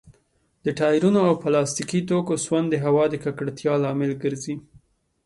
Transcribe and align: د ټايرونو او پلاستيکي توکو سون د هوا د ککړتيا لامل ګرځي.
د 0.65 0.67
ټايرونو 0.79 1.19
او 1.29 1.33
پلاستيکي 1.43 2.01
توکو 2.09 2.33
سون 2.45 2.63
د 2.69 2.75
هوا 2.83 3.05
د 3.09 3.15
ککړتيا 3.23 3.73
لامل 3.83 4.11
ګرځي. 4.23 4.55